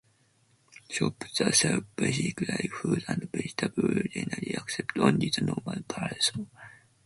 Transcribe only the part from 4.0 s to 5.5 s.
generally accept only the